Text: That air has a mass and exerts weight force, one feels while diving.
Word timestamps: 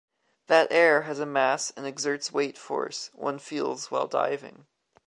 That 0.47 0.71
air 0.71 1.03
has 1.03 1.19
a 1.19 1.27
mass 1.27 1.69
and 1.77 1.85
exerts 1.85 2.31
weight 2.33 2.57
force, 2.57 3.11
one 3.13 3.37
feels 3.37 3.91
while 3.91 4.07
diving. 4.07 4.65